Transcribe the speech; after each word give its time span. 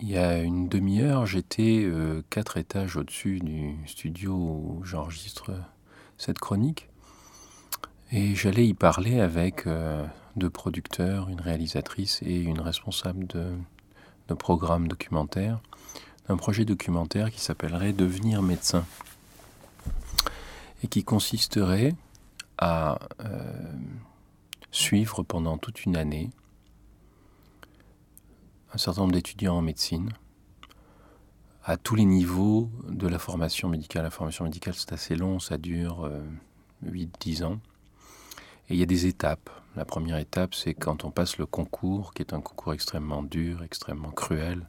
il 0.00 0.10
y 0.10 0.18
a 0.18 0.38
une 0.38 0.68
demi-heure, 0.68 1.26
j'étais 1.26 1.82
euh, 1.84 2.22
quatre 2.28 2.58
étages 2.58 2.96
au-dessus 2.96 3.40
du 3.40 3.76
studio 3.86 4.34
où 4.34 4.80
j'enregistre 4.84 5.52
cette 6.18 6.38
chronique. 6.38 6.88
Et 8.12 8.34
j'allais 8.34 8.66
y 8.66 8.74
parler 8.74 9.20
avec 9.20 9.66
euh, 9.66 10.06
deux 10.36 10.50
producteurs, 10.50 11.28
une 11.28 11.40
réalisatrice 11.40 12.20
et 12.22 12.36
une 12.36 12.60
responsable 12.60 13.26
de, 13.26 13.52
de 14.28 14.34
programme 14.34 14.86
documentaire, 14.86 15.60
d'un 16.28 16.36
projet 16.36 16.64
documentaire 16.64 17.30
qui 17.30 17.40
s'appellerait 17.40 17.92
Devenir 17.92 18.42
médecin. 18.42 18.84
Et 20.82 20.88
qui 20.88 21.04
consisterait 21.04 21.94
à 22.58 22.98
euh, 23.24 23.72
suivre 24.70 25.22
pendant 25.22 25.56
toute 25.56 25.84
une 25.84 25.96
année 25.96 26.30
un 28.76 28.78
certain 28.78 29.00
nombre 29.00 29.14
d'étudiants 29.14 29.56
en 29.56 29.62
médecine 29.62 30.10
à 31.64 31.78
tous 31.78 31.94
les 31.94 32.04
niveaux 32.04 32.70
de 32.86 33.08
la 33.08 33.18
formation 33.18 33.70
médicale. 33.70 34.02
La 34.02 34.10
formation 34.10 34.44
médicale, 34.44 34.74
c'est 34.74 34.92
assez 34.92 35.16
long, 35.16 35.38
ça 35.38 35.56
dure 35.56 36.06
8-10 36.84 37.42
euh, 37.42 37.46
ans. 37.46 37.60
Et 38.68 38.74
il 38.74 38.76
y 38.76 38.82
a 38.82 38.86
des 38.86 39.06
étapes. 39.06 39.48
La 39.76 39.86
première 39.86 40.18
étape, 40.18 40.54
c'est 40.54 40.74
quand 40.74 41.04
on 41.04 41.10
passe 41.10 41.38
le 41.38 41.46
concours, 41.46 42.12
qui 42.12 42.20
est 42.20 42.34
un 42.34 42.42
concours 42.42 42.74
extrêmement 42.74 43.22
dur, 43.22 43.62
extrêmement 43.62 44.10
cruel, 44.10 44.68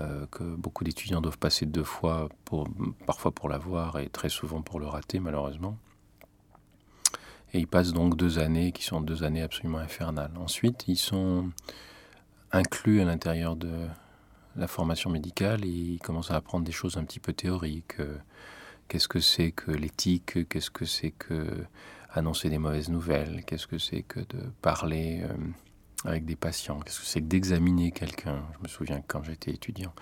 euh, 0.00 0.26
que 0.26 0.42
beaucoup 0.42 0.82
d'étudiants 0.82 1.20
doivent 1.20 1.38
passer 1.38 1.64
deux 1.64 1.84
fois, 1.84 2.28
pour, 2.44 2.66
parfois 3.06 3.30
pour 3.30 3.48
l'avoir 3.48 4.00
et 4.00 4.08
très 4.08 4.30
souvent 4.30 4.62
pour 4.62 4.80
le 4.80 4.88
rater, 4.88 5.20
malheureusement. 5.20 5.78
Et 7.52 7.60
ils 7.60 7.68
passent 7.68 7.92
donc 7.92 8.16
deux 8.16 8.40
années 8.40 8.72
qui 8.72 8.82
sont 8.82 9.00
deux 9.00 9.22
années 9.22 9.42
absolument 9.42 9.78
infernales. 9.78 10.32
Ensuite, 10.40 10.88
ils 10.88 10.96
sont 10.96 11.52
inclus 12.52 13.00
à 13.00 13.04
l'intérieur 13.04 13.56
de 13.56 13.88
la 14.56 14.68
formation 14.68 15.10
médicale 15.10 15.64
ils 15.64 15.98
commencent 16.00 16.30
à 16.30 16.36
apprendre 16.36 16.64
des 16.64 16.72
choses 16.72 16.96
un 16.96 17.04
petit 17.04 17.20
peu 17.20 17.32
théoriques. 17.32 18.00
Euh, 18.00 18.18
qu'est-ce 18.88 19.08
que 19.08 19.20
c'est 19.20 19.52
que 19.52 19.70
l'éthique 19.70 20.48
Qu'est-ce 20.48 20.70
que 20.70 20.84
c'est 20.84 21.10
que 21.10 21.64
annoncer 22.10 22.50
des 22.50 22.58
mauvaises 22.58 22.90
nouvelles 22.90 23.44
Qu'est-ce 23.46 23.66
que 23.66 23.78
c'est 23.78 24.02
que 24.02 24.20
de 24.20 24.50
parler 24.60 25.22
euh, 25.22 25.34
avec 26.04 26.26
des 26.26 26.36
patients 26.36 26.80
Qu'est-ce 26.80 27.00
que 27.00 27.06
c'est 27.06 27.20
que 27.20 27.26
d'examiner 27.26 27.90
quelqu'un 27.90 28.42
Je 28.58 28.62
me 28.62 28.68
souviens 28.68 29.00
que 29.00 29.06
quand 29.06 29.22
j'étais 29.24 29.52
étudiant, 29.52 29.94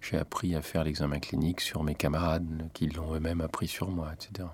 j'ai 0.00 0.16
appris 0.16 0.54
à 0.54 0.62
faire 0.62 0.84
l'examen 0.84 1.18
clinique 1.18 1.60
sur 1.60 1.82
mes 1.82 1.94
camarades 1.94 2.70
qui 2.72 2.86
l'ont 2.86 3.14
eux-mêmes 3.14 3.42
appris 3.42 3.68
sur 3.68 3.90
moi, 3.90 4.12
etc. 4.14 4.48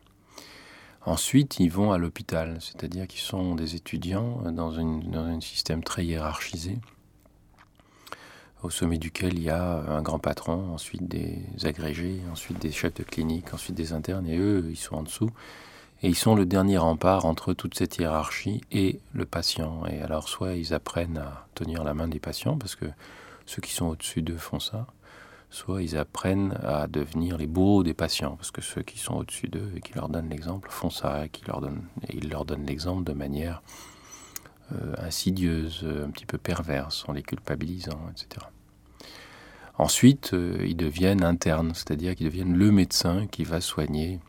Ensuite, 1.07 1.61
ils 1.61 1.71
vont 1.71 1.93
à 1.93 1.99
l'hôpital, 1.99 2.57
c'est-à-dire 2.61 3.07
qu'ils 3.07 3.21
sont 3.21 3.55
des 3.55 3.77
étudiants 3.77 4.41
dans, 4.51 4.73
dans 4.73 5.25
un 5.27 5.41
système 5.41 5.85
très 5.85 6.07
hiérarchisé 6.07 6.79
au 8.65 8.71
sommet 8.71 8.99
duquel 8.99 9.35
il 9.35 9.43
y 9.43 9.51
a 9.51 9.85
un 9.89 10.03
grand 10.03 10.19
patron, 10.19 10.73
ensuite 10.73 11.07
des 11.07 11.39
agrégés, 11.65 12.21
ensuite 12.33 12.59
des 12.59 12.73
chefs 12.73 12.95
de 12.95 13.03
clinique, 13.03 13.53
ensuite 13.53 13.77
des 13.77 13.93
internes, 13.93 14.27
et 14.27 14.39
eux, 14.39 14.67
ils 14.71 14.77
sont 14.77 14.97
en 14.97 15.03
dessous. 15.03 15.31
Et 16.03 16.09
ils 16.09 16.17
sont 16.17 16.35
le 16.35 16.47
dernier 16.47 16.79
rempart 16.79 17.25
entre 17.25 17.53
toute 17.53 17.75
cette 17.75 17.99
hiérarchie 17.99 18.63
et 18.73 19.01
le 19.13 19.27
patient. 19.27 19.87
Et 19.87 20.01
alors, 20.01 20.29
soit 20.29 20.55
ils 20.55 20.75
apprennent 20.75 21.19
à 21.19 21.47
tenir 21.55 21.85
la 21.85 21.95
main 21.95 22.09
des 22.09 22.19
patients, 22.21 22.57
parce 22.57 22.75
que 22.75 22.87
ceux 23.47 23.61
qui 23.61 23.73
sont 23.73 23.87
au-dessus 23.87 24.23
d'eux 24.23 24.39
font 24.39 24.61
ça, 24.61 24.87
soit 25.51 25.83
ils 25.83 25.97
apprennent 25.97 26.59
à 26.65 26.87
devenir 26.89 27.37
les 27.37 27.47
bourreaux 27.47 27.83
des 27.83 27.95
patients, 27.95 28.37
parce 28.37 28.51
que 28.51 28.63
ceux 28.63 28.83
qui 28.83 28.99
sont 28.99 29.15
au-dessus 29.15 29.49
d'eux 29.49 29.71
et 29.77 29.81
qui 29.81 29.95
leur 29.95 30.09
donnent 30.09 30.31
l'exemple 30.31 30.69
font 30.71 30.91
ça, 30.91 31.27
et, 31.27 31.29
qui 31.29 31.45
leur 31.45 31.61
donnent, 31.61 31.85
et 32.09 32.17
ils 32.17 32.31
leur 32.31 32.45
donnent 32.47 32.67
l'exemple 32.67 33.05
de 33.05 33.13
manière 33.13 33.63
euh, 34.73 34.95
insidieuse, 34.99 35.85
un 35.85 36.11
petit 36.11 36.27
peu 36.27 36.39
perverse, 36.39 37.05
en 37.09 37.13
les 37.13 37.23
culpabilisant, 37.23 38.01
etc. 38.11 38.47
Ensuite, 39.77 40.35
euh, 40.35 40.65
ils 40.65 40.77
deviennent 40.77 41.25
internes, 41.25 41.73
c'est-à-dire 41.75 42.15
qu'ils 42.15 42.27
deviennent 42.27 42.57
le 42.57 42.71
médecin 42.71 43.27
qui 43.27 43.43
va 43.43 43.61
soigner 43.61 44.21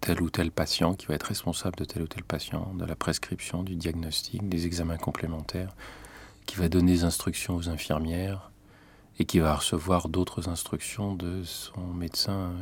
tel 0.00 0.22
ou 0.22 0.30
tel 0.30 0.52
patient, 0.52 0.94
qui 0.94 1.06
va 1.06 1.14
être 1.14 1.24
responsable 1.24 1.76
de 1.76 1.84
tel 1.84 2.02
ou 2.02 2.06
tel 2.06 2.22
patient, 2.22 2.72
de 2.74 2.84
la 2.84 2.94
prescription, 2.94 3.64
du 3.64 3.74
diagnostic, 3.74 4.48
des 4.48 4.66
examens 4.66 4.96
complémentaires, 4.96 5.74
qui 6.46 6.56
va 6.56 6.68
donner 6.68 6.92
des 6.92 7.04
instructions 7.04 7.56
aux 7.56 7.68
infirmières 7.68 8.52
et 9.18 9.24
qui 9.24 9.40
va 9.40 9.56
recevoir 9.56 10.08
d'autres 10.08 10.48
instructions 10.48 11.14
de 11.14 11.42
son 11.42 11.80
médecin, 11.80 12.32
euh, 12.32 12.58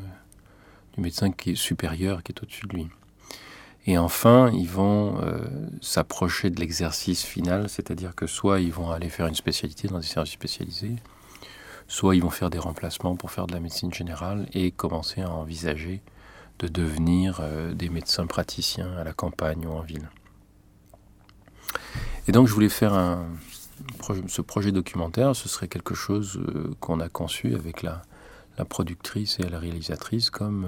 du 0.95 1.03
médecin 1.03 1.31
qui 1.31 1.51
est 1.51 1.57
supérieur, 1.57 2.23
qui 2.23 2.33
est 2.33 2.43
au-dessus 2.43 2.67
de 2.67 2.75
lui. 2.75 2.89
Et 3.89 3.97
enfin, 3.97 4.51
ils 4.53 4.69
vont 4.69 5.19
euh, 5.23 5.39
s'approcher 5.81 6.51
de 6.51 6.61
l'exercice 6.61 7.25
final, 7.25 7.71
c'est-à-dire 7.71 8.15
que 8.15 8.27
soit 8.27 8.61
ils 8.61 8.71
vont 8.71 8.91
aller 8.91 9.09
faire 9.09 9.27
une 9.27 9.35
spécialité 9.35 9.89
dans 9.89 9.99
des 9.99 10.05
services 10.05 10.35
spécialisés, 10.35 10.97
soit 11.87 12.15
ils 12.15 12.23
vont 12.23 12.29
faire 12.29 12.51
des 12.51 12.59
remplacements 12.59 13.17
pour 13.17 13.31
faire 13.31 13.47
de 13.47 13.55
la 13.55 13.61
médecine 13.61 13.91
générale 13.91 14.47
et 14.53 14.73
commencer 14.73 15.23
à 15.23 15.31
envisager 15.31 16.03
de 16.59 16.69
devenir 16.69 17.39
euh, 17.41 17.73
des 17.73 17.89
médecins 17.89 18.27
praticiens 18.27 18.95
à 18.99 19.05
la 19.05 19.15
campagne 19.15 19.65
ou 19.67 19.71
en 19.71 19.81
ville. 19.81 20.11
Et 22.27 22.33
donc 22.33 22.47
je 22.47 22.53
voulais 22.53 22.69
faire 22.69 22.93
un, 22.93 23.25
ce 24.27 24.43
projet 24.43 24.71
documentaire, 24.71 25.35
ce 25.35 25.49
serait 25.49 25.69
quelque 25.69 25.95
chose 25.95 26.37
euh, 26.37 26.75
qu'on 26.81 27.01
a 27.01 27.09
conçu 27.09 27.55
avec 27.55 27.81
la, 27.81 28.03
la, 28.59 28.67
productrice 28.67 29.41
et 29.41 29.49
la 29.49 29.59
réalisatrice 29.59 30.29
comme 30.29 30.67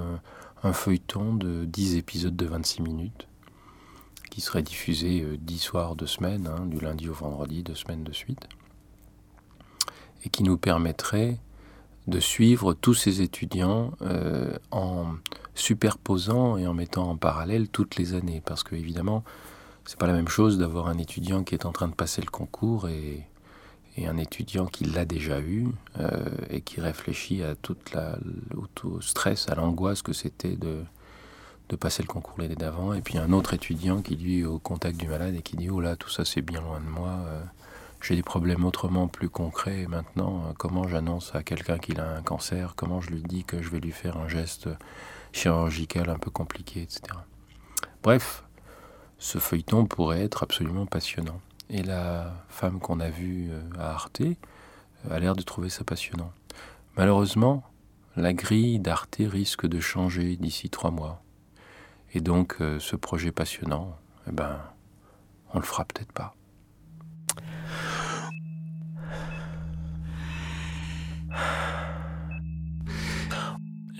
un 0.62 0.72
feuilleton 0.72 1.34
de 1.34 1.64
10 1.64 1.96
épisodes 1.96 2.36
de 2.36 2.46
26 2.46 2.82
minutes 2.82 3.26
qui 4.30 4.40
serait 4.40 4.62
diffusé 4.62 5.26
10 5.40 5.58
soirs 5.58 5.96
de 5.96 6.06
semaine, 6.06 6.46
hein, 6.46 6.66
du 6.66 6.78
lundi 6.78 7.08
au 7.08 7.14
vendredi, 7.14 7.62
deux 7.62 7.74
semaines 7.74 8.04
de 8.04 8.12
suite 8.12 8.48
et 10.24 10.28
qui 10.28 10.42
nous 10.42 10.58
permettrait 10.58 11.38
de 12.06 12.20
suivre 12.20 12.74
tous 12.74 12.94
ces 12.94 13.22
étudiants 13.22 13.92
euh, 14.02 14.56
en 14.70 15.14
superposant 15.54 16.56
et 16.56 16.66
en 16.66 16.74
mettant 16.74 17.10
en 17.10 17.16
parallèle 17.16 17.68
toutes 17.68 17.96
les 17.96 18.14
années. 18.14 18.42
Parce 18.44 18.62
que, 18.62 18.74
évidemment, 18.74 19.24
c'est 19.84 19.98
pas 19.98 20.06
la 20.06 20.12
même 20.12 20.28
chose 20.28 20.58
d'avoir 20.58 20.88
un 20.88 20.98
étudiant 20.98 21.44
qui 21.44 21.54
est 21.54 21.66
en 21.66 21.72
train 21.72 21.88
de 21.88 21.94
passer 21.94 22.22
le 22.22 22.30
concours 22.30 22.88
et, 22.88 23.26
et 23.96 24.06
un 24.06 24.16
étudiant 24.16 24.66
qui 24.66 24.84
l'a 24.84 25.04
déjà 25.04 25.40
eu 25.40 25.68
euh, 25.98 26.28
et 26.48 26.60
qui 26.60 26.80
réfléchit 26.80 27.42
à 27.42 27.54
toute 27.54 27.92
la, 27.92 28.18
au 28.84 29.00
stress, 29.00 29.48
à 29.48 29.54
l'angoisse 29.54 30.02
que 30.02 30.12
c'était 30.12 30.56
de, 30.56 30.84
passer 31.78 32.02
le 32.02 32.08
concours 32.08 32.34
l'année 32.38 32.56
d'avant. 32.56 32.94
Et 32.94 33.00
puis 33.00 33.18
un 33.18 33.32
autre 33.32 33.54
étudiant 33.54 34.02
qui, 34.02 34.16
lui, 34.16 34.40
est 34.40 34.44
au 34.44 34.58
contact 34.58 34.96
du 34.98 35.06
malade 35.06 35.34
et 35.34 35.42
qui 35.42 35.56
dit 35.56 35.70
Oh 35.70 35.80
là, 35.80 35.96
tout 35.96 36.10
ça 36.10 36.24
c'est 36.24 36.42
bien 36.42 36.60
loin 36.60 36.80
de 36.80 36.88
moi. 36.88 37.10
Euh, 37.26 37.42
j'ai 38.02 38.16
des 38.16 38.22
problèmes 38.22 38.64
autrement 38.64 39.08
plus 39.08 39.28
concrets 39.28 39.86
maintenant. 39.86 40.44
Euh, 40.46 40.52
comment 40.56 40.88
j'annonce 40.88 41.34
à 41.34 41.42
quelqu'un 41.42 41.78
qu'il 41.78 42.00
a 42.00 42.16
un 42.16 42.22
cancer 42.22 42.74
Comment 42.76 43.00
je 43.00 43.10
lui 43.10 43.22
dis 43.22 43.44
que 43.44 43.62
je 43.62 43.70
vais 43.70 43.80
lui 43.80 43.92
faire 43.92 44.16
un 44.16 44.28
geste 44.28 44.68
chirurgical 45.32 46.10
un 46.10 46.18
peu 46.18 46.30
compliqué, 46.30 46.82
etc. 46.82 47.02
Bref, 48.02 48.44
ce 49.18 49.38
feuilleton 49.38 49.86
pourrait 49.86 50.22
être 50.22 50.42
absolument 50.42 50.86
passionnant. 50.86 51.40
Et 51.72 51.82
la 51.84 52.34
femme 52.48 52.80
qu'on 52.80 52.98
a 52.98 53.08
vue 53.08 53.48
euh, 53.50 53.62
à 53.78 53.92
Arte 53.92 54.22
euh, 54.22 54.34
a 55.08 55.20
l'air 55.20 55.36
de 55.36 55.42
trouver 55.42 55.68
ça 55.68 55.84
passionnant. 55.84 56.32
Malheureusement, 56.96 57.62
la 58.16 58.32
grille 58.32 58.80
d'Arte 58.80 59.18
risque 59.20 59.66
de 59.66 59.78
changer 59.78 60.36
d'ici 60.36 60.68
trois 60.68 60.90
mois. 60.90 61.22
Et 62.12 62.20
donc, 62.20 62.56
ce 62.58 62.96
projet 62.96 63.30
passionnant, 63.30 63.96
eh 64.26 64.32
ben, 64.32 64.58
on 65.54 65.60
le 65.60 65.64
fera 65.64 65.84
peut-être 65.84 66.12
pas. 66.12 66.34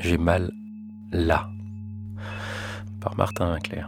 J'ai 0.00 0.18
mal 0.18 0.50
là. 1.12 1.48
Par 3.00 3.16
Martin 3.16 3.52
Winkler. 3.52 3.84